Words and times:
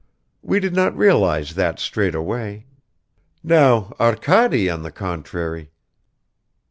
We 0.41 0.59
did 0.59 0.73
not 0.73 0.97
realize 0.97 1.53
that 1.53 1.77
straight 1.79 2.15
away. 2.15 2.65
Now 3.43 3.93
Arkady, 3.99 4.67
on 4.67 4.81
the 4.81 4.89
contrary 4.89 5.69